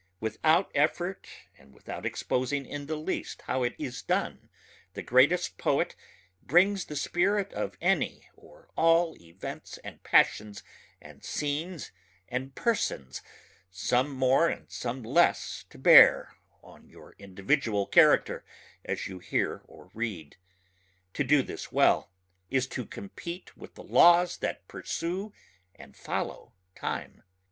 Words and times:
Without 0.19 0.71
effort 0.73 1.27
and 1.59 1.75
without 1.75 2.07
exposing 2.07 2.65
in 2.65 2.87
the 2.87 2.95
least 2.95 3.43
how 3.43 3.61
it 3.61 3.75
is 3.77 4.01
done 4.01 4.49
the 4.93 5.03
greatest 5.03 5.59
poet 5.59 5.95
brings 6.41 6.85
the 6.85 6.95
spirit 6.95 7.53
of 7.53 7.77
any 7.81 8.27
or 8.35 8.67
all 8.75 9.15
events 9.21 9.77
and 9.83 10.01
passions 10.01 10.63
and 10.99 11.23
scenes 11.23 11.91
and 12.27 12.55
persons 12.55 13.21
some 13.69 14.09
more 14.09 14.49
and 14.49 14.71
some 14.71 15.03
less 15.03 15.65
to 15.69 15.77
bear 15.77 16.35
on 16.63 16.89
your 16.89 17.13
individual 17.19 17.85
character 17.85 18.43
as 18.83 19.05
you 19.05 19.19
hear 19.19 19.61
or 19.65 19.91
read. 19.93 20.35
To 21.13 21.23
do 21.23 21.43
this 21.43 21.71
well 21.71 22.11
is 22.49 22.65
to 22.69 22.87
compete 22.87 23.55
with 23.55 23.75
the 23.75 23.83
laws 23.83 24.37
that 24.37 24.67
pursue 24.67 25.31
and 25.75 25.95
follow 25.95 26.55
time. 26.73 27.21